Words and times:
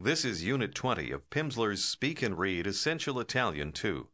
This 0.00 0.24
is 0.24 0.44
Unit 0.44 0.76
20 0.76 1.10
of 1.10 1.28
Pimsleur's 1.28 1.84
Speak 1.84 2.22
and 2.22 2.38
Read 2.38 2.68
Essential 2.68 3.18
Italian 3.18 3.72
2. 3.72 4.06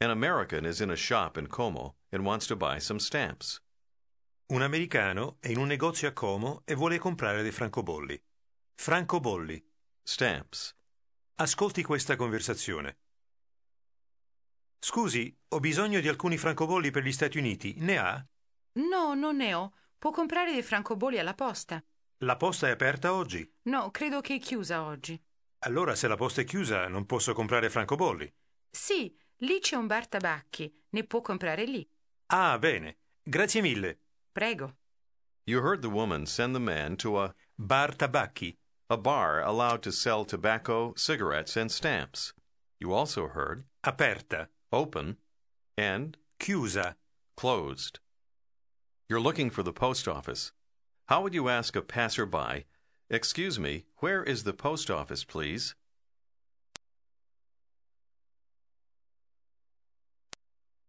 An 0.00 0.10
American 0.10 0.64
is 0.64 0.80
in 0.80 0.90
a 0.90 0.96
shop 0.96 1.38
in 1.38 1.46
Como 1.46 1.94
and 2.10 2.26
wants 2.26 2.48
to 2.48 2.56
buy 2.56 2.80
some 2.80 2.98
stamps. 2.98 3.60
Un 4.48 4.60
americano 4.60 5.36
è 5.40 5.50
in 5.50 5.58
un 5.58 5.68
negozio 5.68 6.08
a 6.08 6.12
Como 6.12 6.62
e 6.66 6.74
vuole 6.74 6.98
comprare 6.98 7.42
dei 7.42 7.52
francobolli. 7.52 8.20
Francobolli. 8.74 9.64
Stamps. 10.02 10.74
Ascolti 11.36 11.84
questa 11.84 12.16
conversazione. 12.16 12.96
Scusi, 14.80 15.32
ho 15.50 15.60
bisogno 15.60 16.00
di 16.00 16.08
alcuni 16.08 16.36
francobolli 16.36 16.90
per 16.90 17.04
gli 17.04 17.12
Stati 17.12 17.38
Uniti. 17.38 17.76
Ne 17.78 17.98
ha? 17.98 18.26
No, 18.72 19.14
non 19.14 19.36
ne 19.36 19.54
ho. 19.54 19.74
Può 19.96 20.10
comprare 20.10 20.50
dei 20.50 20.64
francobolli 20.64 21.20
alla 21.20 21.34
posta. 21.34 21.80
La 22.22 22.36
posta 22.36 22.68
è 22.68 22.70
aperta 22.70 23.12
oggi. 23.14 23.48
No, 23.62 23.90
credo 23.90 24.20
che 24.20 24.36
è 24.36 24.38
chiusa 24.38 24.82
oggi. 24.84 25.20
Allora, 25.60 25.94
se 25.94 26.06
la 26.08 26.16
posta 26.16 26.40
è 26.40 26.44
chiusa, 26.44 26.86
non 26.88 27.04
posso 27.06 27.32
comprare 27.34 27.68
francobolli. 27.70 28.32
Sì, 28.70 29.16
lì 29.38 29.58
c'è 29.58 29.76
un 29.76 29.86
bar 29.86 30.06
tabacchi. 30.06 30.72
Ne 30.90 31.04
può 31.04 31.20
comprare 31.20 31.64
lì. 31.64 31.88
Ah, 32.26 32.58
bene. 32.58 32.98
Grazie 33.22 33.60
mille. 33.60 33.98
Prego. 34.30 34.76
You 35.44 35.62
heard 35.64 35.80
the 35.82 35.88
woman 35.88 36.26
send 36.26 36.54
the 36.54 36.60
man 36.60 36.96
to 36.96 37.20
a, 37.20 37.34
Bar 37.56 37.94
tabacchi. 37.96 38.56
a 38.86 38.96
bar 38.96 39.40
allowed 39.40 39.80
to 39.82 39.90
sell 39.90 40.24
tobacco, 40.24 40.92
cigarettes, 40.96 41.56
and 41.56 41.70
stamps. 41.70 42.32
You 42.78 42.92
also 42.92 43.28
heard 43.28 43.64
Aperta. 43.82 44.48
open 44.70 45.16
and 45.76 46.16
Chiusa. 46.38 46.94
closed. 47.36 47.98
You're 49.08 49.20
looking 49.20 49.50
for 49.50 49.62
the 49.64 49.72
post 49.72 50.06
office. 50.06 50.52
How 51.12 51.20
would 51.20 51.34
you 51.34 51.50
ask 51.50 51.76
a 51.76 51.82
passerby, 51.82 52.64
Excuse 53.10 53.58
me, 53.60 53.84
where 53.98 54.24
is 54.24 54.44
the 54.44 54.54
post 54.54 54.90
office, 54.90 55.24
please? 55.24 55.74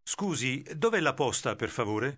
Scusi, 0.08 0.64
dov'è 0.80 1.02
la 1.02 1.12
posta, 1.12 1.58
per 1.58 1.68
favore? 1.68 2.16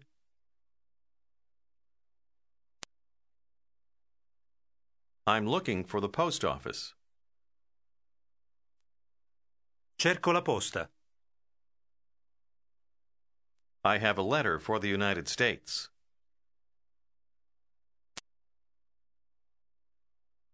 I'm 5.26 5.48
looking 5.48 5.83
for 5.83 6.00
the 6.00 6.08
post 6.08 6.45
office. 6.45 6.94
Cerco 9.98 10.31
la 10.31 10.42
posta. 10.42 10.89
I 13.83 13.98
have 13.98 14.20
a 14.20 14.22
letter 14.22 14.59
for 14.59 14.78
the 14.80 14.89
United 14.89 15.28
States. 15.28 15.89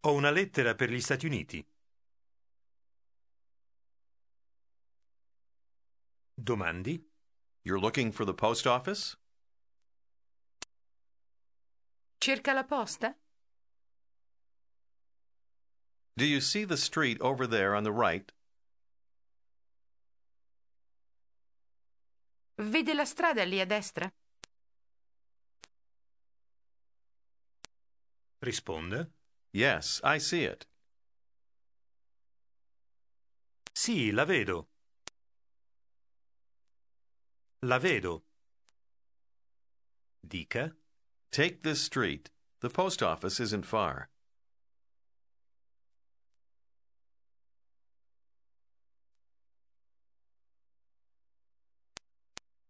Ho 0.03 0.13
una 0.13 0.31
lettera 0.31 0.73
per 0.73 0.89
gli 0.89 0.99
Stati 0.99 1.27
Uniti. 1.27 1.63
Domandi? 6.33 6.99
You're 7.61 7.79
looking 7.79 8.11
for 8.11 8.25
the 8.25 8.33
post 8.33 8.65
office? 8.65 9.15
Cerca 12.17 12.53
la 12.53 12.63
posta? 12.63 13.15
Do 16.15 16.25
you 16.25 16.41
see 16.41 16.65
the 16.65 16.77
street 16.77 17.21
over 17.21 17.45
there 17.45 17.75
on 17.75 17.83
the 17.83 17.91
right? 17.91 18.31
Vede 22.55 22.95
la 22.95 23.05
strada 23.05 23.43
lì 23.43 23.59
a 23.59 23.65
destra? 23.65 24.11
Risponda. 28.39 29.07
Yes, 29.53 29.99
I 30.03 30.17
see 30.17 30.45
it. 30.45 30.65
Sì, 33.73 34.11
la 34.11 34.25
vedo. 34.25 34.67
La 37.63 37.77
vedo. 37.79 38.23
Dica. 40.21 40.75
Take 41.31 41.63
this 41.63 41.81
street. 41.81 42.29
The 42.61 42.69
post 42.69 43.01
office 43.01 43.39
isn't 43.39 43.65
far. 43.65 44.09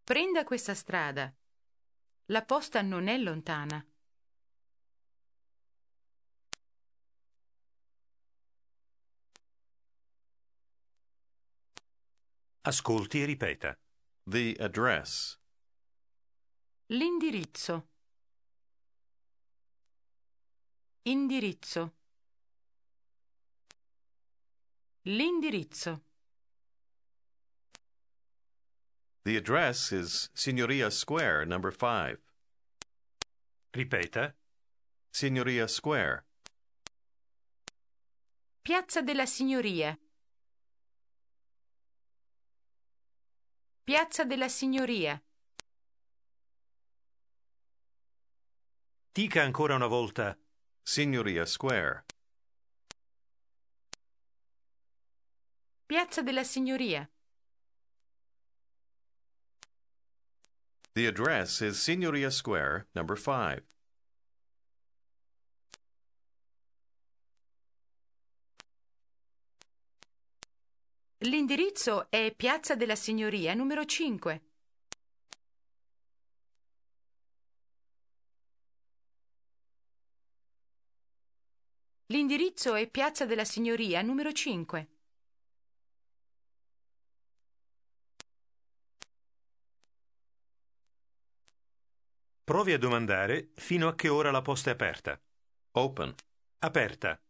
Prenda 0.05 0.43
questa 0.43 0.73
strada. 0.73 1.33
La 2.27 2.41
posta 2.43 2.81
non 2.81 3.07
è 3.07 3.17
lontana. 3.17 3.85
Ascolti 12.63 13.23
e 13.23 13.25
ripeta. 13.25 13.75
The 14.23 14.55
address. 14.59 15.39
L'indirizzo. 16.89 17.87
Indirizzo. 21.01 21.93
L'indirizzo. 25.05 26.01
The 29.23 29.37
address 29.37 29.91
is 29.91 30.29
Signoria 30.35 30.91
Square, 30.91 31.45
number 31.45 31.71
5. 31.71 32.19
Ripeta. 33.73 34.35
Signoria 35.11 35.67
Square. 35.67 36.25
Piazza 38.61 39.01
della 39.01 39.25
Signoria. 39.25 39.97
Piazza 43.91 44.23
della 44.23 44.47
Signoria. 44.47 45.21
Dica 49.11 49.41
ancora 49.43 49.75
una 49.75 49.87
volta. 49.87 50.39
Signoria 50.81 51.45
Square. 51.45 52.05
Piazza 55.85 56.21
della 56.21 56.45
Signoria. 56.45 57.05
The 60.93 61.07
address 61.07 61.59
is 61.59 61.77
Signoria 61.77 62.29
Square, 62.29 62.87
number 62.93 63.17
5. 63.17 63.70
L'indirizzo 71.23 72.09
è 72.09 72.33
Piazza 72.35 72.73
della 72.73 72.95
Signoria 72.95 73.53
numero 73.53 73.85
5. 73.85 74.41
L'indirizzo 82.07 82.73
è 82.73 82.89
Piazza 82.89 83.27
della 83.27 83.45
Signoria 83.45 84.01
numero 84.01 84.31
5. 84.31 84.89
Provi 92.43 92.73
a 92.73 92.79
domandare 92.79 93.51
fino 93.53 93.87
a 93.87 93.93
che 93.93 94.09
ora 94.09 94.31
la 94.31 94.41
posta 94.41 94.71
è 94.71 94.73
aperta. 94.73 95.21
Open. 95.73 96.15
Aperta. 96.57 97.21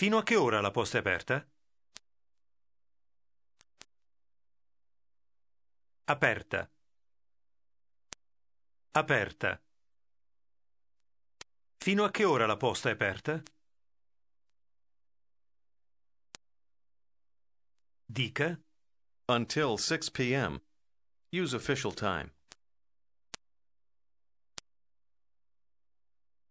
Fino 0.00 0.16
a 0.16 0.22
che 0.22 0.34
ora 0.34 0.62
la 0.62 0.70
posta 0.70 0.96
è 0.96 1.00
aperta? 1.00 1.46
Aperta. 6.04 6.70
Aperta. 8.92 9.62
Fino 11.76 12.04
a 12.04 12.10
che 12.10 12.24
ora 12.24 12.46
la 12.46 12.56
posta 12.56 12.88
è 12.88 12.92
aperta? 12.92 13.42
Dica. 18.06 18.58
Until 19.26 19.76
6 19.76 20.10
p.m. 20.12 20.62
Use 21.28 21.54
official 21.54 21.92
time. 21.92 22.32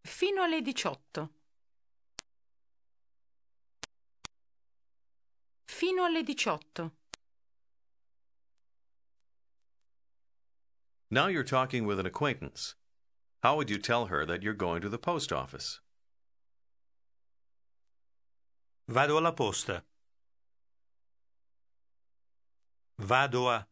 Fino 0.04 0.44
alle 0.44 0.62
18. 0.62 1.39
Fino 5.80 6.04
alle 6.04 6.24
18. 6.24 6.92
Now 11.10 11.28
you're 11.28 11.46
talking 11.46 11.86
with 11.86 12.02
an 12.02 12.06
acquaintance. 12.06 12.76
How 13.44 13.56
would 13.56 13.70
you 13.70 13.78
tell 13.78 14.08
her 14.08 14.26
that 14.26 14.44
you're 14.44 14.54
going 14.54 14.82
to 14.82 14.90
the 14.90 14.98
post 14.98 15.32
office? 15.32 15.80
Vado 18.90 19.16
alla 19.18 19.32
posta. 19.32 19.84
Vado 23.00 23.48
a. 23.48 23.66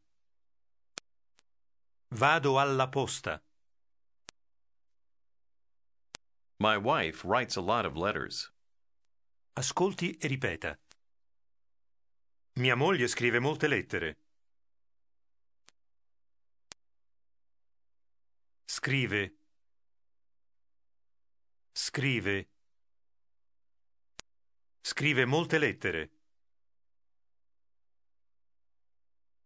Vado 2.13 2.55
alla 2.57 2.87
posta. 2.87 3.41
My 6.57 6.77
wife 6.77 7.25
writes 7.25 7.57
a 7.57 7.61
lot 7.61 7.85
of 7.85 7.97
letters. 7.97 8.49
Ascolti 9.57 10.15
e 10.23 10.27
ripeta. 10.29 10.77
Mia 12.57 12.75
moglie 12.75 13.07
scrive 13.07 13.39
molte 13.39 13.67
lettere. 13.67 14.17
Scrive. 18.65 19.35
Scrive. 21.71 22.47
Scrive 24.81 25.25
molte 25.25 25.59
lettere. 25.59 26.09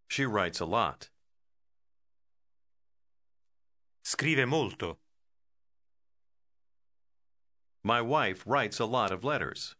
She 0.07 0.24
writes 0.24 0.62
a 0.62 0.66
lot. 0.66 1.10
Scrive 4.04 4.46
molto. 4.46 5.00
My 7.84 8.00
wife 8.00 8.46
writes 8.46 8.80
a 8.80 8.86
lot 8.86 9.12
of 9.12 9.25
letters. 9.25 9.75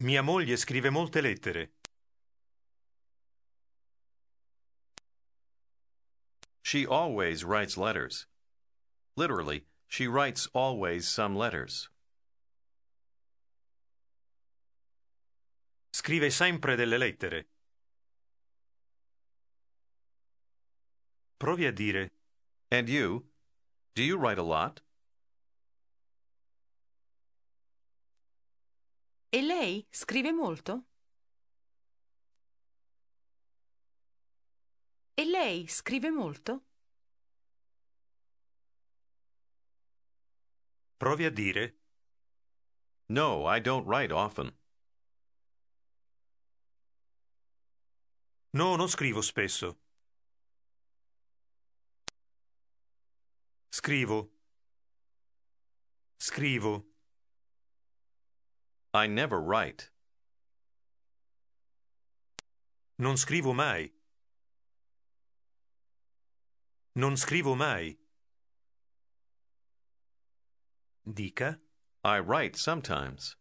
Mia 0.00 0.22
moglie 0.22 0.56
scrive 0.56 0.90
molte 0.90 1.20
lettere. 1.20 1.70
She 6.62 6.86
always 6.86 7.42
writes 7.42 7.76
letters. 7.76 8.26
Literally, 9.16 9.64
she 9.88 10.06
writes 10.06 10.48
always 10.54 11.08
some 11.08 11.34
letters. 11.34 11.88
Scrive 15.92 16.30
sempre 16.30 16.76
delle 16.76 16.96
lettere. 16.96 17.46
Provi 21.38 21.66
a 21.66 21.72
dire 21.72 22.10
And 22.70 22.88
you? 22.88 23.24
Do 23.96 24.04
you 24.04 24.16
write 24.16 24.38
a 24.38 24.44
lot? 24.44 24.80
E 29.30 29.42
lei 29.42 29.86
scrive 29.90 30.32
molto? 30.32 30.86
E 35.12 35.24
lei 35.24 35.66
scrive 35.66 36.10
molto? 36.10 36.64
Provi 40.96 41.24
a 41.26 41.30
dire 41.30 41.78
No, 43.08 43.46
I 43.46 43.60
don't 43.60 43.86
write 43.86 44.12
often. 44.12 44.56
No, 48.52 48.76
non 48.76 48.88
scrivo 48.88 49.20
spesso. 49.20 49.78
Scrivo. 53.70 54.30
Scrivo. 56.16 56.97
I 58.94 59.06
never 59.06 59.40
write. 59.40 59.90
Non 62.98 63.16
scrivo 63.16 63.52
mai. 63.54 63.92
Non 66.94 67.16
scrivo 67.16 67.54
mai. 67.54 67.96
Dica. 71.04 71.60
I 72.02 72.18
write 72.18 72.56
sometimes. 72.56 73.36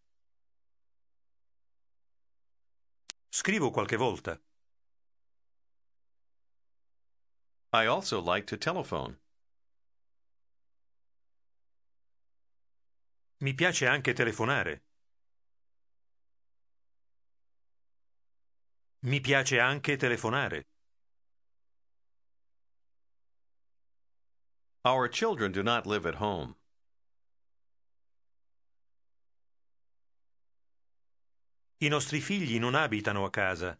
Scrivo 3.29 3.71
qualche 3.71 3.97
volta. 3.97 4.39
I 7.71 7.85
also 7.85 8.19
like 8.19 8.45
to 8.47 8.57
telephone. 8.57 9.17
Mi 13.39 13.53
piace 13.53 13.85
anche 13.87 14.13
telefonare. 14.13 14.86
Mi 19.07 19.21
piace 19.21 19.57
anche 19.57 19.95
telefonare. 19.95 20.67
Our 24.83 25.07
children 25.07 25.53
do 25.53 25.63
not 25.63 25.85
live 25.85 26.05
at 26.05 26.15
home. 26.15 26.55
I 31.77 31.87
nostri 31.87 32.19
figli 32.19 32.59
non 32.59 32.75
abitano 32.75 33.23
a 33.23 33.29
casa. 33.29 33.79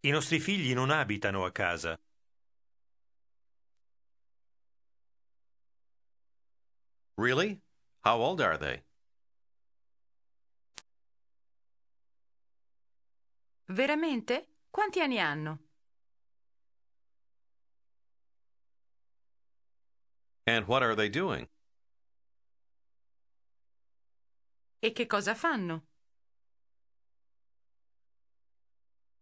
I 0.00 0.10
nostri 0.10 0.40
figli 0.40 0.72
non 0.72 0.90
abitano 0.90 1.44
a 1.44 1.52
casa. 1.52 1.94
Really? 7.18 7.60
How 8.00 8.22
old 8.22 8.40
are 8.40 8.56
they? 8.56 8.85
Veramente? 13.68 14.46
Quanti 14.70 15.00
anni 15.00 15.18
hanno? 15.18 15.58
And 20.44 20.66
what 20.68 20.82
are 20.82 20.94
they 20.94 21.08
doing? 21.08 21.48
E 24.78 24.92
che 24.92 25.06
cosa 25.06 25.34
fanno? 25.34 25.86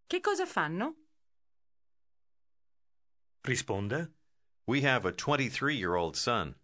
Che 0.07 0.21
cosa 0.21 0.45
fanno? 0.45 0.95
Risponda. 3.41 4.11
We 4.67 4.83
have 4.83 5.07
a 5.07 5.13
23 5.13 5.75
year 5.75 5.95
old 5.95 6.17
son. 6.17 6.55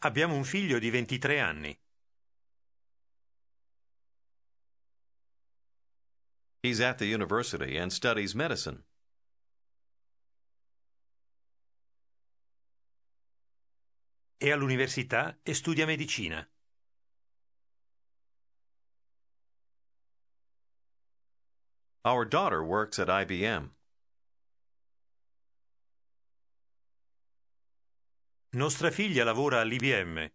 Abbiamo 0.00 0.34
un 0.34 0.44
figlio 0.44 0.78
di 0.78 0.90
23 0.90 1.40
anni. 1.40 1.78
He's 6.68 6.82
at 6.82 6.98
the 6.98 7.06
university 7.06 7.78
and 7.78 7.90
studies 7.90 8.34
medicine. 8.34 8.84
È 14.36 14.50
all'università 14.50 15.38
e 15.42 15.54
studia 15.54 15.86
medicina. 15.86 16.46
Our 22.04 22.26
daughter 22.26 22.62
works 22.62 22.98
at 22.98 23.08
IBM. 23.08 23.74
Nostra 28.50 28.90
figlia 28.90 29.24
lavora 29.24 29.60
all'IBM. 29.60 30.30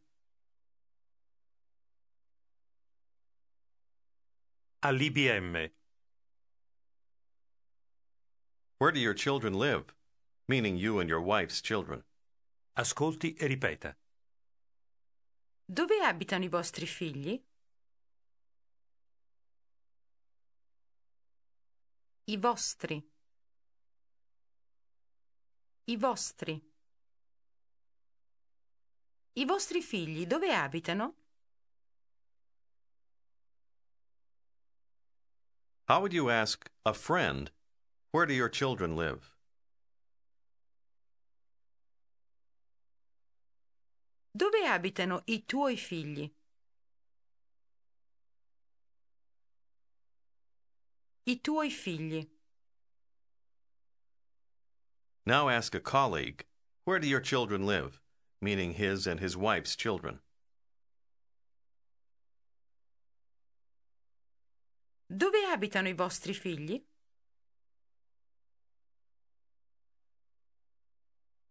All'IBM. 4.79 5.82
Where 8.83 8.91
do 8.91 8.99
your 8.99 9.13
children 9.13 9.53
live? 9.53 9.95
Meaning 10.45 10.75
you 10.75 10.99
and 10.99 11.07
your 11.07 11.21
wife's 11.21 11.61
children. 11.61 12.03
Ascolti 12.77 13.33
e 13.39 13.47
ripeta. 13.47 13.95
Dove 15.65 16.01
abitano 16.03 16.43
i 16.43 16.49
vostri 16.49 16.85
figli? 16.85 17.41
I 22.25 22.37
vostri. 22.37 23.01
I 25.85 25.95
vostri. 25.95 26.61
I 29.35 29.45
vostri 29.45 29.81
figli 29.81 30.27
dove 30.27 30.53
abitano? 30.53 31.13
How 35.85 36.01
would 36.01 36.11
you 36.11 36.29
ask 36.29 36.69
a 36.83 36.93
friend, 36.93 37.49
Where 38.13 38.27
do 38.27 38.33
your 38.35 38.47
children 38.47 38.95
live? 38.95 39.33
Dove 44.31 44.67
abitano 44.67 45.23
i 45.25 45.43
tuoi 45.47 45.75
figli? 45.75 46.31
I 51.25 51.39
tuoi 51.41 51.71
figli. 51.71 52.29
Now 55.25 55.49
ask 55.49 55.73
a 55.73 55.79
colleague, 55.79 56.45
Where 56.85 56.99
do 56.99 57.07
your 57.07 57.19
children 57.19 57.65
live? 57.65 57.99
Meaning 58.39 58.73
his 58.73 59.07
and 59.07 59.19
his 59.19 59.35
wife's 59.35 59.75
children. 59.75 60.19
Dove 65.07 65.47
abitano 65.51 65.89
i 65.89 65.95
vostri 65.95 66.35
figli? 66.35 66.92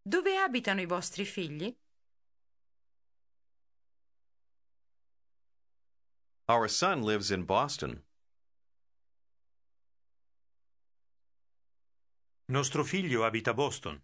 Dove 0.04 0.36
abitano 0.36 0.80
i 0.80 0.86
vostri 0.86 1.24
figli? 1.24 1.72
Our 6.48 6.68
son 6.68 7.02
lives 7.02 7.30
in 7.30 7.44
Boston. 7.44 8.02
Nostro 12.48 12.82
figlio 12.82 13.22
abita 13.24 13.50
a 13.50 13.54
Boston. 13.54 14.02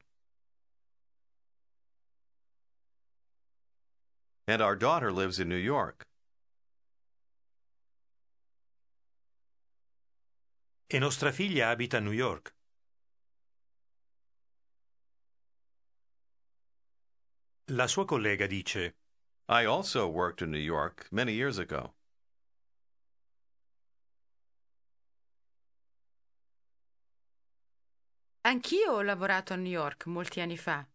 And 4.46 4.62
our 4.62 4.76
daughter 4.76 5.12
lives 5.12 5.40
in 5.40 5.48
New 5.48 5.56
York. 5.56 6.06
E 10.86 10.98
nostra 10.98 11.32
figlia 11.32 11.70
abita 11.70 11.96
a 11.98 12.00
New 12.00 12.12
York. 12.12 12.57
La 17.72 17.86
sua 17.86 18.06
collega 18.06 18.46
dice 18.46 18.96
I 19.50 19.66
also 19.66 20.06
worked 20.06 20.40
in 20.40 20.48
New 20.48 20.58
York 20.58 21.06
many 21.10 21.32
years 21.32 21.58
ago. 21.58 21.92
Anch'io 28.40 28.92
ho 28.92 29.02
lavorato 29.02 29.52
a 29.52 29.56
New 29.56 29.70
York 29.70 30.06
molti 30.06 30.40
anni 30.40 30.56
fa. 30.56 30.88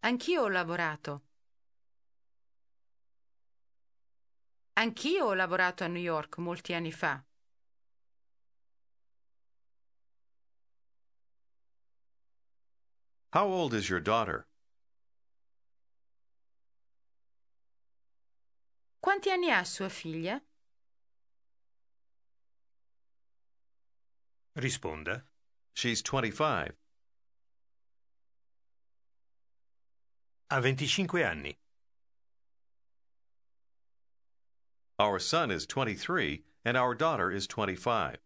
Anch'io 0.00 0.42
ho 0.42 0.48
lavorato. 0.48 1.22
Anch'io 4.74 5.24
ho 5.24 5.34
lavorato 5.34 5.82
a 5.82 5.88
New 5.88 6.00
York 6.00 6.38
molti 6.38 6.74
anni 6.74 6.92
fa. 6.92 7.20
How 13.32 13.46
old 13.46 13.74
is 13.74 13.88
your 13.90 14.00
daughter? 14.00 14.46
Quanti 19.00 19.30
anni 19.30 19.50
ha 19.50 19.62
sua 19.62 19.88
figlia? 19.88 20.40
risponda 24.58 25.22
She's 25.74 26.00
25. 26.00 26.72
ha 30.48 30.60
25 30.60 31.22
anni. 31.22 31.58
Our 34.98 35.18
son 35.18 35.50
is 35.50 35.66
23 35.66 36.42
and 36.64 36.76
our 36.78 36.94
daughter 36.94 37.30
is 37.30 37.46
25. 37.46 38.16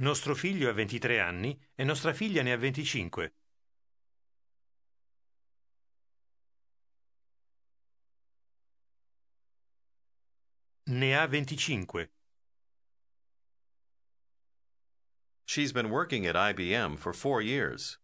Nostro 0.00 0.36
figlio 0.36 0.68
ha 0.68 0.72
23 0.72 1.18
anni 1.18 1.60
e 1.74 1.82
nostra 1.82 2.12
figlia 2.12 2.42
ne 2.42 2.52
ha 2.52 2.56
25. 2.56 3.34
Ne 10.84 11.16
ha 11.16 11.26
25. 11.26 12.12
She's 15.44 15.72
been 15.72 15.90
working 15.90 16.26
at 16.26 16.36
IBM 16.36 16.96
for 16.96 17.12
four 17.12 17.42
years. 17.42 17.98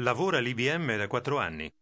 Lavora 0.00 0.38
all'IBM 0.38 0.96
da 0.96 1.06
4 1.06 1.38
anni. 1.38 1.77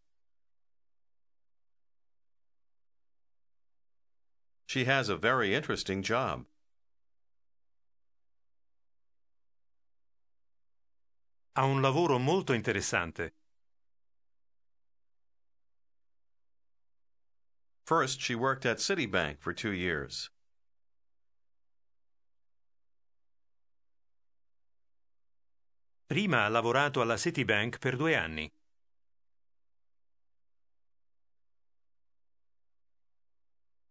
She 4.66 4.84
has 4.84 5.08
a 5.08 5.16
very 5.16 5.54
interesting 5.54 6.02
job. 6.02 6.44
Ha 11.54 11.64
un 11.64 11.80
lavoro 11.80 12.18
molto 12.18 12.52
interessante. 12.52 13.32
First, 17.86 18.20
she 18.20 18.34
worked 18.34 18.66
at 18.66 18.78
Citibank 18.78 19.38
for 19.38 19.52
two 19.54 19.70
years. 19.70 20.28
Prima 26.08 26.44
ha 26.44 26.48
lavorato 26.48 27.00
alla 27.00 27.16
Citibank 27.16 27.78
per 27.78 27.96
due 27.96 28.14
anni. 28.16 28.52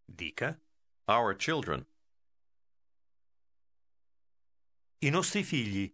Dica. 0.04 0.58
Our 1.08 1.34
children. 1.34 1.86
I 5.00 5.10
nostri 5.10 5.44
figli. 5.44 5.92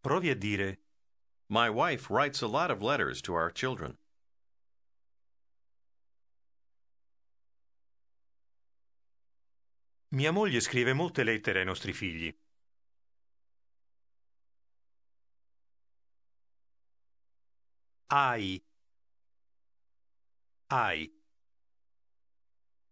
Provi 0.00 0.30
a 0.30 0.34
dire 0.34 0.78
My 1.48 1.68
wife 1.68 2.08
writes 2.08 2.40
a 2.40 2.46
lot 2.46 2.70
of 2.70 2.80
letters 2.80 3.20
to 3.22 3.34
our 3.34 3.50
children. 3.50 3.98
Mia 10.12 10.32
moglie 10.32 10.60
scrive 10.60 10.94
molte 10.94 11.24
lettere 11.24 11.58
ai 11.58 11.64
nostri 11.66 11.92
figli. 11.92 12.34
Ai. 18.08 18.62
Ai. 20.68 21.23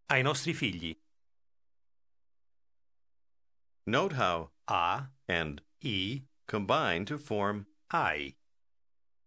Ai 0.09 0.23
nostri 0.23 0.53
figli. 0.53 0.95
Note 3.87 4.13
how 4.13 4.51
A, 4.69 5.09
and 5.29 5.63
I, 5.83 6.23
combine 6.47 7.05
to 7.05 7.19
form 7.19 7.67
ai. 7.91 8.37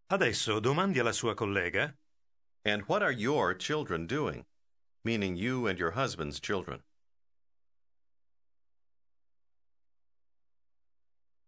Adesso 0.10 0.60
domandi 0.60 1.00
alla 1.00 1.12
sua 1.12 1.34
collega 1.34 1.96
and 2.64 2.82
what 2.88 3.04
are 3.04 3.12
your 3.12 3.54
children 3.54 4.08
doing? 4.08 4.46
Meaning 5.04 5.36
you 5.36 5.68
and 5.68 5.78
your 5.78 5.92
husband's 5.92 6.40
children. 6.40 6.84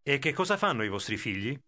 E 0.05 0.19
che 0.19 0.31
cosa 0.31 0.55
fanno 0.57 0.83
i 0.83 0.89
vostri 0.89 1.17
figli? 1.17 1.59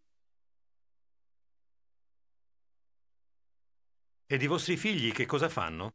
Ed 4.28 4.42
i 4.44 4.48
vostri 4.48 4.78
figli 4.78 5.12
che 5.12 5.26
cosa 5.26 5.50
fanno? 5.50 5.94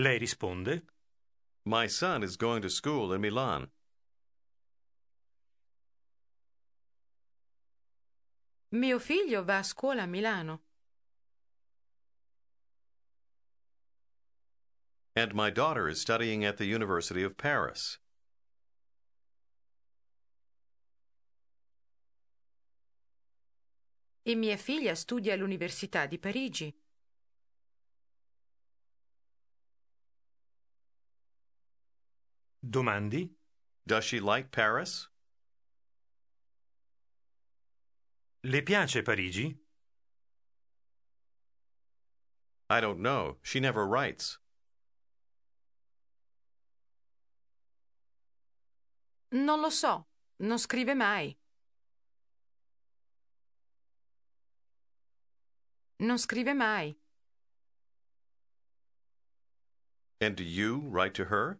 Lei 0.00 0.16
risponde 0.16 0.86
My 1.64 1.86
son 1.86 2.22
is 2.22 2.36
going 2.36 2.62
to 2.62 2.70
school 2.70 3.12
in 3.12 3.20
Milan. 3.20 3.70
Mio 8.70 8.98
figlio 8.98 9.44
va 9.44 9.58
a 9.58 9.62
scuola 9.62 10.04
a 10.04 10.06
Milano. 10.06 10.62
And 15.12 15.34
my 15.34 15.50
daughter 15.50 15.86
is 15.86 16.00
studying 16.00 16.46
at 16.46 16.56
the 16.56 16.64
University 16.64 17.22
of 17.22 17.36
Paris. 17.36 18.00
E 24.22 24.34
mia 24.34 24.56
figlia 24.56 24.94
studia 24.94 25.34
all'Università 25.34 26.06
di 26.06 26.18
Parigi. 26.18 26.79
Domandi 32.70 33.30
Does 33.86 34.04
she 34.04 34.20
like 34.20 34.50
Paris? 34.52 35.08
Le 38.44 38.62
piace 38.62 39.04
Parigi? 39.04 39.56
I 42.70 42.80
don't 42.80 43.00
know. 43.00 43.36
She 43.42 43.58
never 43.58 43.84
writes. 43.86 44.38
Non 49.32 49.60
lo 49.60 49.70
so, 49.70 50.06
non 50.38 50.58
scrive 50.58 50.94
mai. 50.96 51.36
Non 55.98 56.16
scrive 56.18 56.54
mai. 56.54 56.94
And 60.20 60.36
do 60.36 60.44
you 60.44 60.82
write 60.86 61.14
to 61.14 61.26
her? 61.26 61.58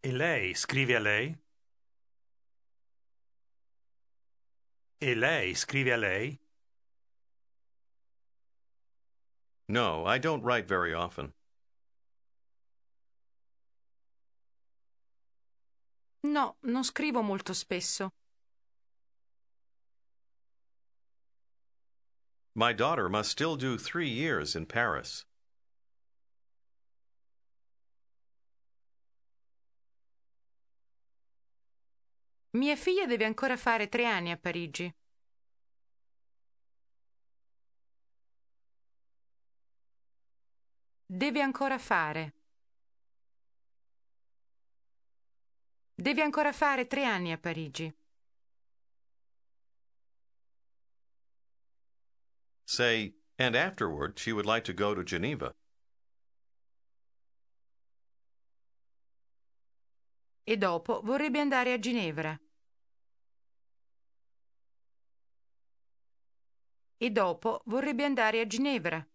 E 0.00 0.12
lei 0.12 0.54
scrive 0.54 0.94
a 0.94 1.00
lei? 1.00 1.36
E 5.00 5.14
lei 5.14 5.54
scrive 5.54 5.92
a 5.92 5.96
lei? 5.96 6.38
No, 9.68 10.06
I 10.06 10.18
don't 10.18 10.42
write 10.42 10.66
very 10.68 10.94
often. 10.94 11.32
No, 16.22 16.56
non 16.62 16.84
scrivo 16.84 17.22
molto 17.22 17.52
spesso. 17.52 18.10
My 22.54 22.72
daughter 22.72 23.08
must 23.08 23.30
still 23.30 23.56
do 23.56 23.76
three 23.76 24.08
years 24.08 24.56
in 24.56 24.66
Paris. 24.66 25.24
Mia 32.58 32.74
figlia 32.74 33.06
deve 33.06 33.24
ancora 33.24 33.56
fare 33.56 33.88
tre 33.88 34.04
anni 34.04 34.32
a 34.32 34.36
Parigi. 34.36 34.92
Deve 41.06 41.40
ancora 41.40 41.78
fare. 41.78 42.34
Deve 45.94 46.20
ancora 46.22 46.52
fare 46.52 46.88
tre 46.88 47.04
anni 47.04 47.30
a 47.30 47.38
Parigi. 47.38 47.96
Say, 52.64 53.14
and 53.36 53.54
afterward 53.54 54.18
she 54.18 54.32
would 54.32 54.46
like 54.46 54.64
to 54.64 54.74
go 54.74 54.94
to 54.94 55.04
Geneva. 55.04 55.54
E 60.42 60.56
dopo 60.56 61.02
vorrebbe 61.02 61.38
andare 61.38 61.72
a 61.72 61.78
Ginevra. 61.78 62.36
E 67.00 67.10
dopo 67.10 67.62
vorrebbe 67.66 68.04
andare 68.04 68.40
a 68.40 68.46
Ginevra. 68.46 69.06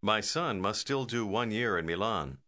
My 0.00 0.20
son 0.20 0.60
must 0.60 0.80
still 0.80 1.04
do 1.06 1.26
one 1.26 1.50
year 1.50 1.78
in 1.78 1.86
Milan. 1.86 2.38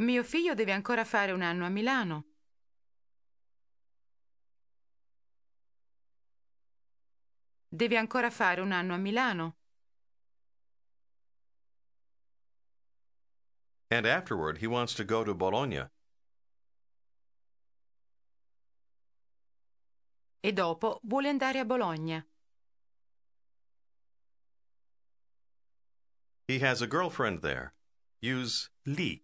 Mio 0.00 0.22
figlio 0.24 0.54
deve 0.54 0.72
ancora 0.72 1.04
fare 1.04 1.32
un 1.32 1.42
anno 1.42 1.64
a 1.64 1.68
Milano. 1.68 2.24
Deve 7.68 7.96
ancora 7.96 8.30
fare 8.30 8.60
un 8.60 8.72
anno 8.72 8.94
a 8.94 8.96
Milano. 8.96 9.59
And 13.90 14.06
afterward 14.06 14.58
he 14.58 14.66
wants 14.66 14.94
to 14.94 15.04
go 15.04 15.24
to 15.24 15.34
Bologna. 15.34 15.82
E 20.42 20.52
dopo 20.52 21.00
vuole 21.06 21.28
andare 21.28 21.60
a 21.60 21.64
Bologna. 21.64 22.22
He 26.46 26.60
has 26.60 26.80
a 26.82 26.86
girlfriend 26.86 27.42
there. 27.42 27.74
Use 28.20 28.70
Lì. 28.86 29.22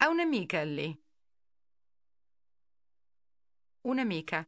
Ha 0.00 0.08
un'amica 0.08 0.64
lì. 0.64 0.96
Un'amica. 3.84 4.46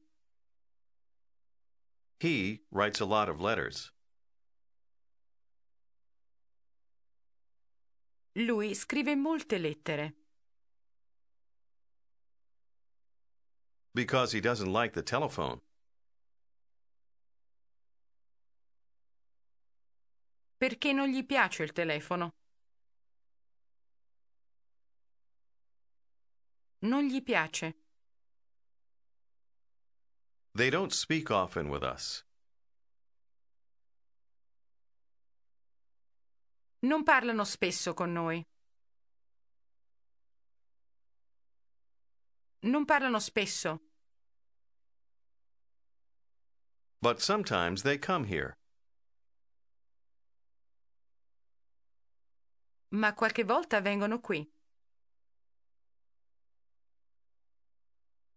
he 2.21 2.61
writes 2.71 3.01
a 3.01 3.07
lot 3.07 3.29
of 3.29 3.41
letters. 3.41 3.91
Lui 8.33 8.75
scrive 8.75 9.15
molte 9.17 9.59
lettere. 9.59 10.15
Because 13.93 14.33
he 14.33 14.41
doesn't 14.41 14.73
like 14.73 14.93
the 14.93 15.03
telephone. 15.03 15.61
Perché 20.57 20.93
non 20.93 21.09
gli 21.09 21.25
piace 21.25 21.65
il 21.65 21.73
telefono. 21.73 22.31
Non 26.83 27.05
gli 27.05 27.23
piace. 27.23 27.75
They 30.55 30.71
don't 30.71 30.93
speak 30.93 31.31
often 31.31 31.69
with 31.69 31.83
us. 31.83 32.25
Non 36.83 37.03
parlano 37.03 37.45
spesso 37.45 37.93
con 37.93 38.11
noi. 38.13 38.43
Non 42.61 42.85
parlano 42.85 43.19
spesso. 43.19 43.81
But 47.01 47.19
sometimes 47.21 47.83
they 47.83 47.99
come 47.99 48.27
here. 48.27 48.59
Ma 52.89 53.15
qualche 53.15 53.45
volta 53.45 53.81
vengono 53.81 54.21
qui. 54.21 54.51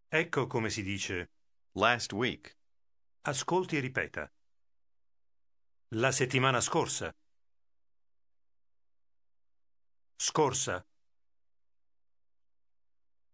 Ecco 0.07 0.47
come 0.47 0.69
si 0.69 0.83
dice. 0.83 1.31
Last 1.71 2.11
week. 2.11 2.57
Ascolti 3.21 3.77
e 3.77 3.79
ripeta. 3.79 4.31
La 5.95 6.11
settimana 6.11 6.61
scorsa. 6.61 7.11
Scorsa. 10.25 10.81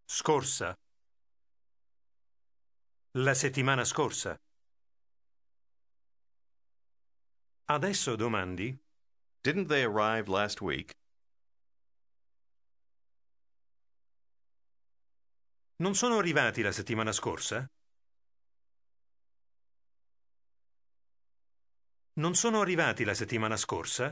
Scorsa. 0.07 0.73
La 3.11 3.35
settimana 3.35 3.85
scorsa. 3.85 4.35
Adesso 7.65 8.15
domandi? 8.15 8.75
Didn't 9.39 9.67
they 9.67 9.83
arrive 9.83 10.27
last 10.31 10.61
week? 10.61 10.91
Non 15.83 15.93
sono 15.93 16.17
arrivati 16.17 16.63
la 16.63 16.71
settimana 16.71 17.11
scorsa? 17.11 17.67
Non 22.13 22.33
sono 22.33 22.61
arrivati 22.61 23.03
la 23.03 23.13
settimana 23.13 23.57
scorsa? 23.57 24.11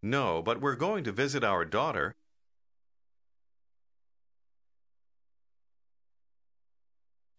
No, 0.00 0.42
but 0.42 0.60
we're 0.60 0.76
going 0.76 1.04
to 1.04 1.12
visit 1.12 1.42
our 1.42 1.64
daughter. 1.64 2.14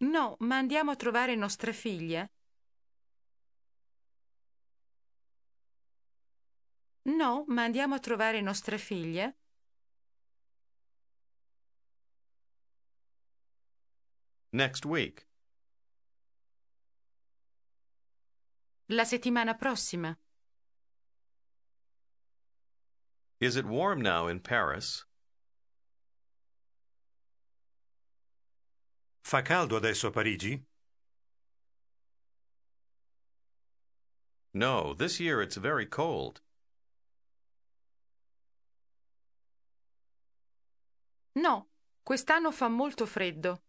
No, 0.02 0.36
ma 0.40 0.56
andiamo 0.56 0.90
a 0.92 0.96
trovare 0.96 1.36
nostra 1.36 1.72
figlia. 1.72 2.26
No, 7.02 7.44
ma 7.48 7.64
andiamo 7.64 7.94
a 7.94 7.98
trovare 7.98 8.40
nostra 8.40 8.76
figlia. 8.78 9.34
Next 14.52 14.84
week. 14.84 15.26
La 18.86 19.04
settimana 19.04 19.54
prossima. 19.54 20.16
Is 23.40 23.56
it 23.56 23.64
warm 23.64 24.02
now 24.02 24.26
in 24.28 24.40
Paris? 24.40 25.06
Fa 29.24 29.40
caldo 29.40 29.76
adesso 29.76 30.08
a 30.08 30.10
Parigi? 30.10 30.62
No, 34.52 34.92
this 34.92 35.18
year 35.20 35.40
it's 35.40 35.56
very 35.56 35.86
cold. 35.86 36.42
No, 41.36 41.68
quest'anno 42.04 42.50
fa 42.50 42.68
molto 42.68 43.06
freddo. 43.06 43.62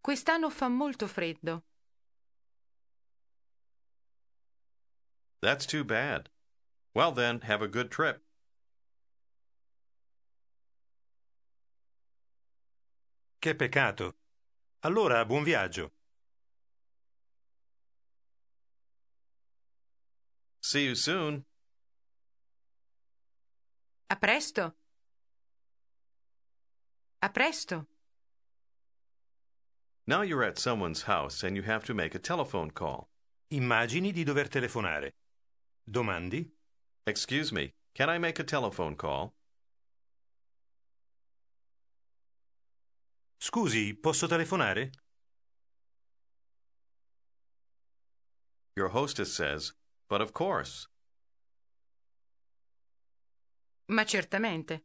Quest'anno 0.00 0.50
fa 0.50 0.68
molto 0.68 1.06
freddo. 1.06 1.62
That's 5.42 5.66
too 5.66 5.82
bad. 5.82 6.28
Well, 6.94 7.10
then, 7.10 7.40
have 7.40 7.62
a 7.62 7.68
good 7.68 7.90
trip. 7.90 8.22
Che 13.40 13.54
peccato. 13.54 14.14
Allora, 14.84 15.24
buon 15.24 15.42
viaggio. 15.42 15.90
See 20.60 20.84
you 20.84 20.94
soon. 20.94 21.44
A 24.10 24.16
presto. 24.16 24.74
A 27.20 27.28
presto. 27.30 27.86
Now 30.06 30.22
you're 30.22 30.44
at 30.44 30.58
someone's 30.58 31.02
house 31.02 31.42
and 31.42 31.56
you 31.56 31.62
have 31.62 31.84
to 31.84 31.94
make 31.94 32.14
a 32.14 32.20
telephone 32.20 32.70
call. 32.70 33.08
Immagini 33.50 34.12
di 34.12 34.22
dover 34.22 34.48
telefonare. 34.48 35.14
Domandi? 35.84 36.48
Excuse 37.06 37.52
me, 37.52 37.72
can 37.94 38.08
I 38.08 38.18
make 38.18 38.38
a 38.38 38.44
telephone 38.44 38.94
call? 38.96 39.34
Scusi, 43.38 43.92
posso 43.94 44.28
telefonare? 44.28 44.92
Your 48.76 48.88
hostess 48.88 49.34
says, 49.34 49.72
But 50.08 50.20
of 50.20 50.32
course. 50.32 50.86
Ma 53.86 54.04
certamente. 54.04 54.84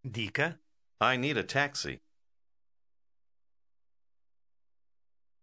Dica 0.00 0.58
I 1.00 1.16
need 1.16 1.36
a 1.36 1.44
taxi. 1.44 2.00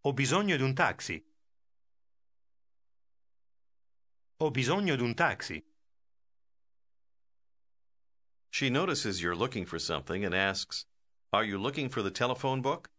Ho 0.00 0.12
bisogno 0.12 0.56
di 0.56 0.62
un 0.62 0.74
taxi. 0.74 1.33
Ho 4.38 4.50
bisogno 4.50 4.96
di 4.96 5.02
un 5.02 5.14
taxi. 5.14 5.64
She 8.50 8.68
notices 8.68 9.22
you're 9.22 9.36
looking 9.36 9.64
for 9.64 9.78
something 9.78 10.24
and 10.24 10.34
asks, 10.34 10.86
Are 11.32 11.44
you 11.44 11.56
looking 11.56 11.88
for 11.88 12.02
the 12.02 12.10
telephone 12.10 12.60
book? 12.60 12.90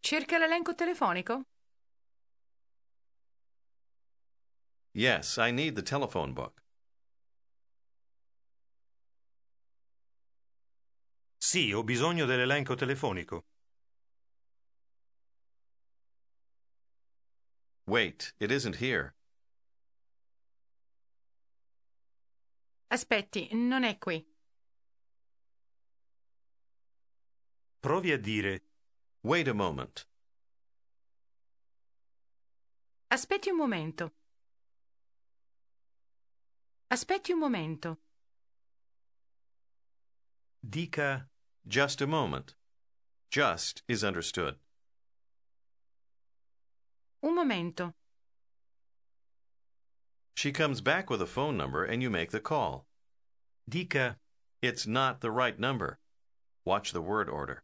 Cerca 0.00 0.38
l'elenco 0.38 0.74
telefonico? 0.74 1.44
Yes, 4.92 5.38
I 5.38 5.52
need 5.52 5.76
the 5.76 5.82
telephone 5.82 6.32
book. 6.32 6.62
Sì, 11.38 11.72
ho 11.72 11.84
bisogno 11.84 12.26
dell'elenco 12.26 12.74
telefonico. 12.74 13.44
Wait, 17.90 18.32
it 18.38 18.52
isn't 18.52 18.76
here. 18.76 19.14
Aspetti, 22.88 23.48
non 23.52 23.82
è 23.82 23.98
qui. 23.98 24.24
Provi 27.80 28.12
a 28.12 28.16
dire 28.16 28.60
Wait 29.22 29.48
a 29.48 29.54
moment. 29.54 30.06
Aspetti 33.08 33.50
un 33.50 33.56
momento. 33.56 34.12
Aspetti 36.92 37.32
un 37.32 37.40
momento. 37.40 37.98
dica 40.60 41.28
Just 41.66 42.00
a 42.00 42.06
moment. 42.06 42.54
Just 43.28 43.82
is 43.88 44.04
understood. 44.04 44.60
Un 47.22 47.34
momento. 47.34 47.92
She 50.34 50.52
comes 50.52 50.80
back 50.80 51.10
with 51.10 51.20
a 51.20 51.26
phone 51.26 51.56
number 51.56 51.84
and 51.84 52.02
you 52.02 52.10
make 52.10 52.30
the 52.30 52.40
call. 52.40 52.86
dica 53.68 54.16
It's 54.62 54.86
not 54.86 55.20
the 55.20 55.30
right 55.30 55.58
number. 55.58 55.98
Watch 56.64 56.92
the 56.92 57.02
word 57.02 57.28
order. 57.28 57.62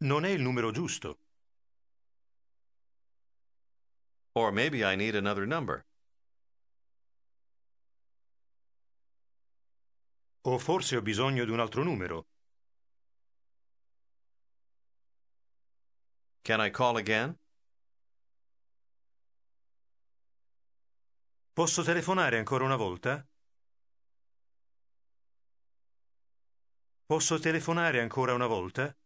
non 0.00 0.24
è 0.24 0.28
il 0.28 0.40
numero 0.40 0.70
giusto. 0.70 1.18
Or 4.34 4.52
maybe 4.52 4.84
I 4.84 4.94
need 4.94 5.16
another 5.16 5.46
number. 5.46 5.84
O 10.42 10.58
forse 10.58 10.96
ho 10.96 11.02
bisogno 11.02 11.44
di 11.44 11.50
un 11.50 11.60
altro 11.60 11.82
numero. 11.82 12.26
Can 16.48 16.62
I 16.62 16.70
call 16.70 16.96
again? 16.96 17.36
Posso 21.54 21.82
telefonare 21.82 22.38
ancora 22.38 22.64
una 22.64 22.76
volta? 22.76 23.22
Posso 27.06 27.38
telefonare 27.38 28.00
ancora 28.00 28.32
una 28.32 28.46
volta? 28.46 28.96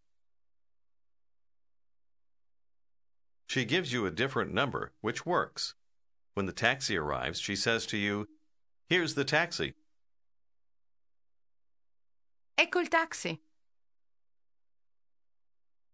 She 3.47 3.65
gives 3.65 3.91
you 3.91 4.07
a 4.07 4.13
different 4.13 4.53
number, 4.53 4.93
which 5.01 5.27
works. 5.27 5.75
When 6.35 6.47
the 6.47 6.53
taxi 6.53 6.97
arrives, 6.97 7.41
she 7.41 7.57
says 7.57 7.87
to 7.87 7.97
you, 7.97 8.29
Here's 8.89 9.15
the 9.15 9.25
taxi. 9.25 9.75
Ecco 12.57 12.79
il 12.79 12.87
taxi. 12.87 13.43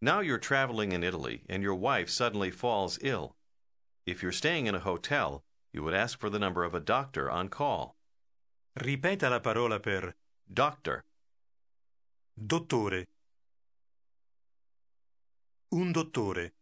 Now 0.01 0.21
you're 0.21 0.39
traveling 0.39 0.93
in 0.93 1.03
Italy 1.03 1.43
and 1.49 1.63
your 1.63 1.75
wife 1.75 2.09
suddenly 2.09 2.51
falls 2.51 2.99
ill. 3.03 3.35
If 4.07 4.23
you're 4.23 4.33
staying 4.33 4.67
in 4.67 4.75
a 4.75 4.81
hotel, 4.81 5.43
you 5.73 5.83
would 5.83 5.95
ask 5.95 6.19
for 6.19 6.31
the 6.31 6.39
number 6.39 6.65
of 6.65 6.75
a 6.75 6.81
doctor 6.81 7.31
on 7.31 7.49
call. 7.49 7.97
Ripeta 8.79 9.29
la 9.29 9.41
parola 9.41 9.81
per 9.81 10.15
Doctor. 10.51 11.05
dottore. 12.35 13.07
Un 15.73 15.93
dottore. 15.93 16.53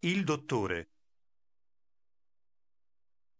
Il 0.00 0.24
dottore. 0.24 0.86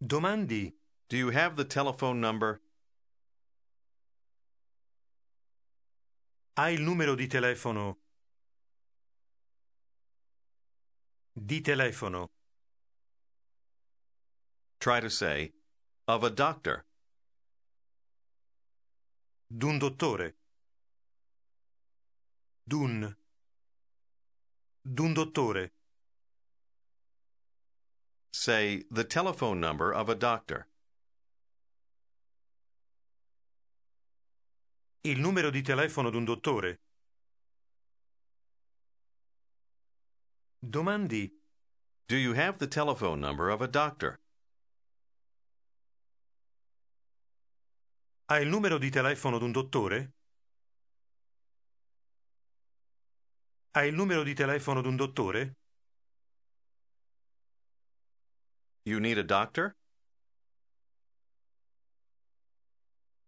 Domandi 0.01 0.73
Do 1.09 1.17
you 1.17 1.31
have 1.31 1.57
the 1.57 1.65
telephone 1.65 2.21
number? 2.21 2.62
Ha 6.55 6.69
il 6.69 6.83
numero 6.83 7.15
di 7.15 7.27
telefono? 7.27 7.99
Di 11.33 11.63
telefono. 11.63 12.31
Try 14.79 15.01
to 15.01 15.09
say, 15.09 15.55
of 16.07 16.25
a 16.25 16.31
doctor. 16.31 16.85
D'un 19.49 19.79
dottore. 19.79 20.35
D'un. 22.67 23.17
D'un 24.83 25.15
dottore. 25.15 25.71
Say, 28.33 28.85
the 28.91 29.05
telephone 29.05 29.59
number 29.59 29.91
of 29.91 30.11
a 30.11 30.15
doctor. 30.15 30.67
Il 35.05 35.19
numero 35.19 35.51
di 35.51 35.63
telefono 35.63 36.11
d'un 36.11 36.25
dottore. 36.25 36.81
Domandi 40.61 41.43
Do 42.07 42.17
you 42.17 42.35
have 42.35 42.59
the 42.59 42.69
telephone 42.69 43.19
number 43.19 43.51
of 43.51 43.61
a 43.63 43.67
doctor? 43.67 44.21
Ha 48.27 48.39
il 48.39 48.49
numero 48.49 48.79
di 48.79 48.91
telefono 48.91 49.39
d'un 49.39 49.51
dottore? 49.51 50.13
Ha 53.73 53.85
il 53.85 53.95
numero 53.95 54.23
di 54.23 54.35
telefono 54.35 54.83
d'un 54.83 54.95
dottore? 54.95 55.57
You 58.85 59.01
need 59.01 59.19
a 59.19 59.25
doctor? 59.25 59.75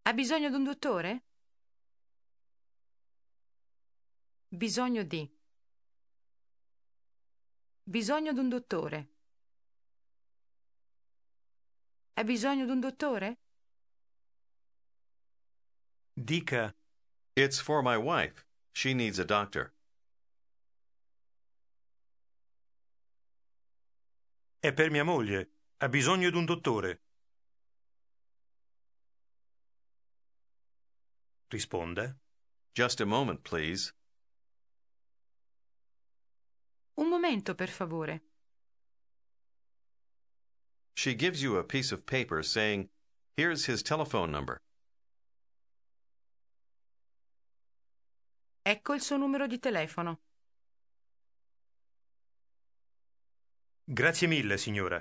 Ha 0.03 0.13
bisogno 0.13 0.49
di 0.51 0.55
un 0.55 0.63
dottore? 0.63 1.25
Bisogno 4.55 5.03
di. 5.03 5.29
Bisogno 7.83 8.33
di 8.33 8.39
un 8.39 8.49
dottore. 8.49 9.09
Ha 12.15 12.25
bisogno 12.25 12.65
di 12.65 12.71
un 12.71 12.81
dottore? 12.81 13.41
Dica 16.13 16.75
It's 17.35 17.61
for 17.61 17.83
my 17.83 17.97
wife. 17.97 18.47
She 18.73 18.95
needs 18.95 19.19
a 19.19 19.25
doctor. 19.25 19.75
è 24.65 24.73
per 24.73 24.91
mia 24.91 25.05
moglie. 25.05 25.51
Ha 25.77 25.89
bisogno 25.91 26.31
di 26.31 26.37
un 26.39 26.47
dottore. 26.47 27.03
Risponda. 31.49 32.17
Just 32.73 33.03
a 33.03 33.05
moment, 33.05 33.43
please. 33.43 33.93
Un 36.97 37.09
momento, 37.09 37.55
per 37.55 37.69
favore. 37.69 38.23
She 40.95 41.15
gives 41.15 41.43
you 41.43 41.57
a 41.57 41.65
piece 41.65 41.93
of 41.93 42.07
paper 42.07 42.43
saying, 42.43 42.89
Here's 43.37 43.67
his 43.67 43.83
telephone 43.83 44.31
number. 44.31 44.61
Ecco 48.63 48.95
il 48.95 49.03
suo 49.03 49.17
numero 49.17 49.47
di 49.47 49.59
telefono. 49.59 50.21
Grazie 53.85 54.27
mille, 54.29 54.57
signora. 54.57 54.99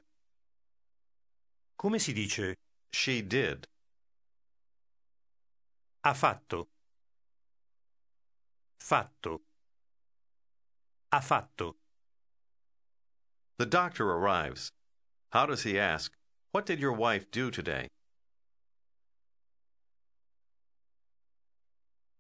Come 1.76 2.00
si 2.00 2.12
dice 2.12 2.56
She 2.90 3.26
did. 3.26 3.66
ha 6.06 6.14
fatto? 6.14 6.70
Fatto. 8.78 9.46
Ha 11.10 11.22
fatto. 11.22 11.83
The 13.58 13.66
doctor 13.68 14.10
arrives. 14.10 14.72
How 15.32 15.46
does 15.46 15.64
he 15.64 15.80
ask, 15.80 16.12
What 16.52 16.66
did 16.66 16.80
your 16.80 16.94
wife 16.94 17.30
do 17.32 17.52
today? 17.52 17.88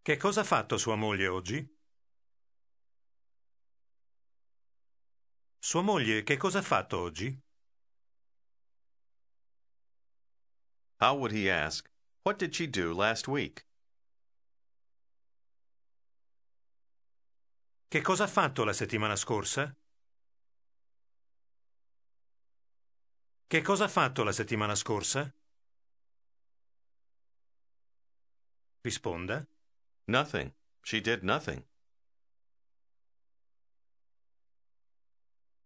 Che 0.03 0.17
cosa 0.17 0.41
ha 0.41 0.43
fatto 0.43 0.77
sua 0.77 0.95
moglie 0.95 1.27
oggi? 1.27 1.65
Sua 5.59 5.81
moglie 5.81 6.23
che 6.23 6.37
cosa 6.37 6.59
ha 6.59 6.61
fatto 6.61 6.99
oggi? 6.99 7.35
How 10.99 11.15
would 11.15 11.31
he 11.31 11.49
ask, 11.49 11.89
What 12.23 12.37
did 12.37 12.53
she 12.53 12.67
do 12.67 12.93
last 12.93 13.27
week? 13.27 13.65
Che 17.87 18.01
cosa 18.01 18.23
ha 18.23 18.27
fatto 18.27 18.63
la 18.63 18.73
settimana 18.73 19.15
scorsa? 19.15 19.75
Che 23.53 23.61
cosa 23.61 23.83
ha 23.83 23.87
fatto 23.87 24.23
la 24.23 24.31
settimana 24.31 24.73
scorsa? 24.73 25.31
Risponda. 28.81 29.47
Nothing. 30.05 30.51
She 30.81 30.99
did 30.99 31.21
nothing. 31.21 31.63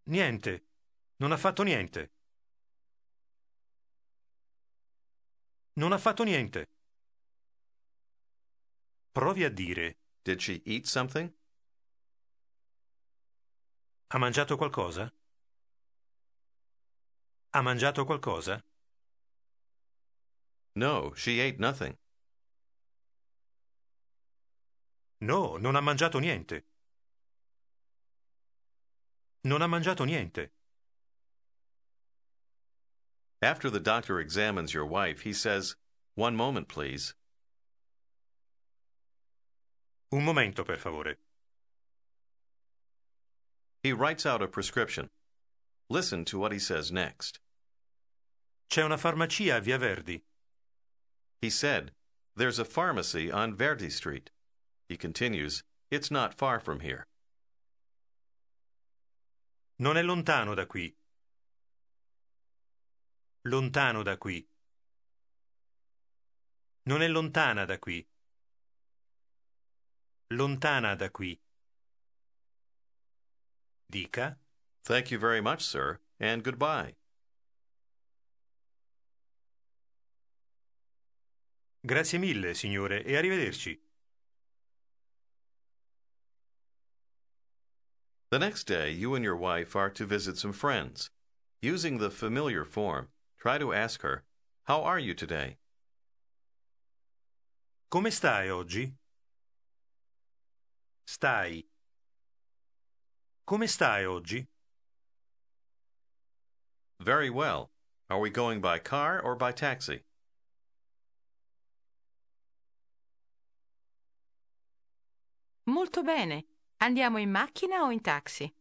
Niente. 0.10 0.68
Non 1.20 1.32
ha 1.32 1.38
fatto 1.38 1.64
niente. 1.64 2.12
Non 5.76 5.94
ha 5.94 5.98
fatto 5.98 6.24
niente. 6.24 6.72
Provi 9.14 9.46
a 9.46 9.50
dire. 9.50 9.98
Did 10.24 10.42
she 10.42 10.62
eat 10.66 10.88
something? 10.88 11.34
Ha 14.08 14.18
mangiato 14.18 14.58
qualcosa? 14.58 15.10
Ha 17.58 17.62
mangiato 17.64 18.06
qualcosa? 18.06 18.62
No, 20.76 21.12
she 21.16 21.40
ate 21.40 21.60
nothing. 21.60 21.98
No, 25.22 25.58
non 25.58 25.76
ha 25.76 25.82
mangiato 25.82 26.20
niente. 26.20 26.66
Non 29.46 29.64
ha 29.64 29.68
mangiato 29.68 30.06
niente. 30.06 30.52
After 33.42 33.72
the 33.72 33.80
doctor 33.80 34.20
examines 34.20 34.76
your 34.76 34.86
wife, 34.86 35.22
he 35.22 35.34
says, 35.34 35.76
One 36.14 36.36
moment, 36.36 36.68
please. 36.68 37.16
Un 40.12 40.24
momento, 40.24 40.64
per 40.64 40.78
favore. 40.78 41.16
He 43.82 43.94
writes 43.94 44.28
out 44.28 44.44
a 44.44 44.48
prescription. 44.48 45.10
Listen 45.90 46.24
to 46.26 46.38
what 46.38 46.52
he 46.52 46.60
says 46.60 46.92
next. 46.92 47.40
C'è 48.70 48.84
una 48.84 48.98
farmacia 48.98 49.56
a 49.56 49.60
Via 49.60 49.78
Verdi. 49.78 50.22
He 51.42 51.50
said, 51.50 51.94
There's 52.36 52.60
a 52.60 52.66
pharmacy 52.66 53.32
on 53.32 53.56
Verdi 53.56 53.90
Street. 53.90 54.32
He 54.90 54.98
continues, 54.98 55.64
It's 55.90 56.12
not 56.12 56.34
far 56.34 56.60
from 56.60 56.82
here. 56.82 57.08
Non 59.80 59.96
è 59.96 60.04
lontano 60.04 60.54
da 60.54 60.66
qui. 60.66 60.94
Lontano 63.46 64.04
da 64.04 64.18
qui. 64.18 64.46
Non 66.88 67.02
è 67.02 67.08
lontana 67.08 67.66
da 67.66 67.78
qui. 67.78 68.06
Lontana 70.32 70.96
da 70.96 71.10
qui. 71.10 71.40
Dica. 73.90 74.38
Thank 74.84 75.12
you 75.12 75.20
very 75.20 75.42
much, 75.42 75.62
sir, 75.62 76.00
and 76.20 76.44
goodbye. 76.44 76.97
Grazie 81.86 82.18
mille, 82.20 82.54
signore, 82.54 83.04
e 83.06 83.16
arrivederci. 83.16 83.78
The 88.30 88.40
next 88.40 88.66
day, 88.66 88.92
you 88.92 89.16
and 89.16 89.24
your 89.24 89.38
wife 89.38 89.76
are 89.76 89.90
to 89.92 90.06
visit 90.06 90.38
some 90.38 90.52
friends. 90.52 91.10
Using 91.62 91.98
the 91.98 92.10
familiar 92.10 92.66
form, 92.66 93.08
try 93.40 93.58
to 93.58 93.74
ask 93.74 94.02
her, 94.02 94.24
How 94.66 94.84
are 94.84 95.00
you 95.00 95.14
today? 95.14 95.58
Come 97.90 98.12
stai 98.12 98.50
oggi? 98.50 98.92
Stai. 101.08 101.64
Come 103.46 103.68
stai 103.68 104.06
oggi? 104.06 104.46
Very 107.00 107.30
well. 107.30 107.70
Are 108.10 108.20
we 108.20 108.30
going 108.30 108.60
by 108.60 108.80
car 108.80 109.22
or 109.22 109.36
by 109.36 109.54
taxi? 109.54 110.04
Molto 115.68 116.02
bene. 116.02 116.46
Andiamo 116.78 117.18
in 117.18 117.30
macchina 117.30 117.84
o 117.84 117.92
in 117.92 118.02
taxi? 118.02 118.54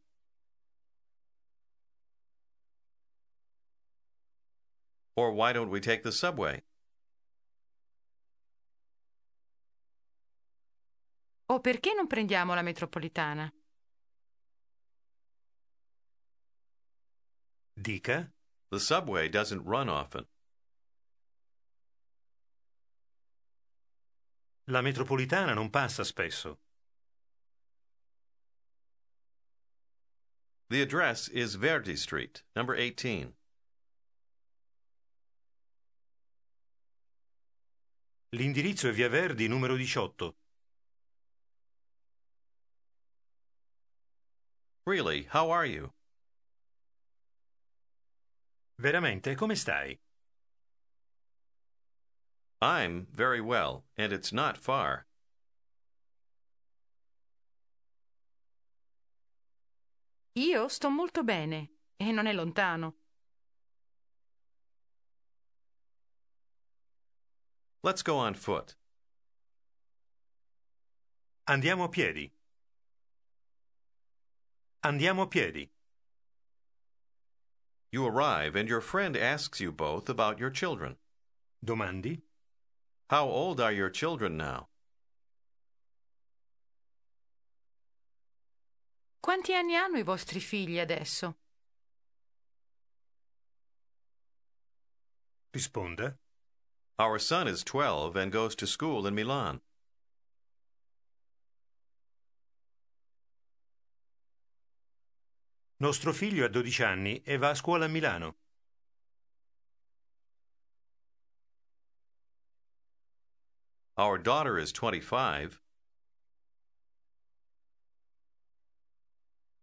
Or 5.15 5.33
why 5.33 5.53
don't 5.53 5.71
we 5.71 5.81
take 5.81 6.03
the 6.03 6.11
subway? 6.11 6.63
O 11.47 11.61
perché 11.61 11.95
non 11.95 12.09
prendiamo 12.09 12.55
la 12.55 12.63
metropolitana? 12.63 13.51
Dica. 17.73 18.33
The 18.69 18.81
subway 18.81 19.29
doesn't 19.29 19.65
run 19.65 19.89
often. 19.89 20.27
La 24.65 24.81
metropolitana 24.81 25.55
non 25.55 25.71
passa 25.71 26.03
spesso. 26.03 26.66
The 30.69 30.83
address 30.83 31.29
is 31.29 31.55
Verdi 31.55 31.95
Street, 31.95 32.43
number 32.57 32.75
18. 32.75 33.35
L'indirizzo 38.33 38.89
è 38.89 38.93
Via 38.93 39.09
Verdi 39.09 39.47
numero 39.47 39.77
18. 39.77 40.35
Really, 44.85 45.29
how 45.31 45.51
are 45.51 45.65
you? 45.65 45.93
Veramente, 48.81 49.37
come 49.37 49.55
stai? 49.55 50.01
I'm 52.61 53.07
very 53.13 53.41
well, 53.41 53.85
and 53.97 54.13
it's 54.13 54.33
not 54.33 54.59
far. 54.59 55.06
Io 60.39 60.69
sto 60.69 60.91
molto 60.91 61.25
bene 61.25 61.71
e 61.97 62.13
non 62.13 62.27
è 62.27 62.33
lontano. 62.35 62.95
Let's 67.83 68.03
go 68.03 68.17
on 68.17 68.35
foot. 68.35 68.77
Andiamo 71.45 71.85
a 71.85 71.89
piedi. 71.89 72.31
Andiamo 74.81 75.23
a 75.23 75.27
piedi. 75.29 75.71
You 77.91 78.05
arrive, 78.05 78.57
and 78.57 78.69
your 78.69 78.83
friend 78.83 79.17
asks 79.17 79.59
you 79.59 79.73
both 79.73 80.11
about 80.11 80.39
your 80.39 80.51
children. 80.51 80.99
Domandi? 81.65 82.21
How 83.09 83.27
old 83.27 83.59
are 83.59 83.73
your 83.73 83.89
children 83.89 84.37
now? 84.37 84.69
Quanti 89.27 89.55
anni 89.55 89.75
hanno 89.75 89.99
i 89.99 90.05
vostri 90.05 90.39
figli 90.39 90.79
adesso? 90.79 91.39
Risponda. 95.51 96.17
Our 97.01 97.19
son 97.19 97.49
is 97.49 97.65
12 97.65 98.15
and 98.15 98.31
goes 98.31 98.55
to 98.55 98.67
school 98.67 99.05
in 99.05 99.15
Milan. 99.15 99.61
Nostro 105.81 106.13
figlio 106.13 106.45
ha 106.45 106.49
12 106.49 106.85
anni 106.85 107.21
e 107.25 107.37
va 107.37 107.49
a 107.49 107.55
scuola 107.57 107.87
a 107.87 107.89
Milano. 107.89 108.37
Our 113.97 114.19
daughter 114.19 114.57
is 114.57 114.71
25 114.71 115.66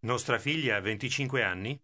Nostra 0.03 0.37
figlia 0.37 0.75
ha 0.75 0.81
25 0.81 1.41
anni 1.41 1.81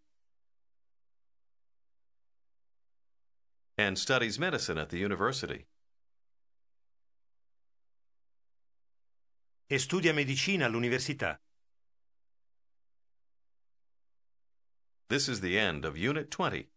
and 3.75 3.97
studies 3.97 4.37
medicine 4.37 4.77
at 4.77 4.89
the 4.89 4.97
university. 4.97 5.65
e 9.71 9.77
studia 9.77 10.13
medicina 10.13 10.65
all'università. 10.65 11.39
This 15.05 15.27
is 15.27 15.39
the 15.39 15.57
end 15.57 15.85
of 15.85 15.95
Unit 15.95 16.27
20. 16.29 16.71